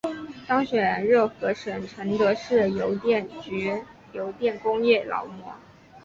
[0.47, 5.53] 当选热河省承德市邮电局邮电工业劳模。